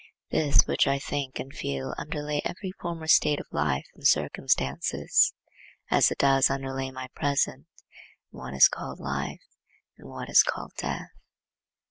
[0.31, 5.31] This which I think and feel underlay every former state of life and circumstances,
[5.91, 7.67] as it does underlie my present,
[8.31, 9.43] and what is called life,
[9.99, 11.11] and what is called death.